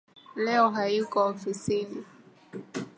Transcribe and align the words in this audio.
Leo 0.43 0.65
hayuko 0.75 1.17
ofisini 1.31 1.99